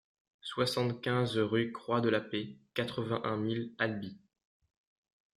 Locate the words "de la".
2.01-2.21